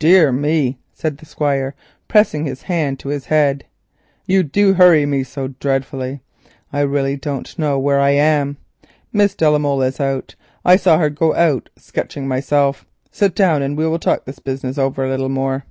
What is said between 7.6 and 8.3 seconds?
where I